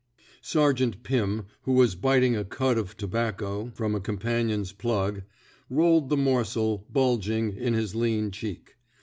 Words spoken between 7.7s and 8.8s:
his lean cheek.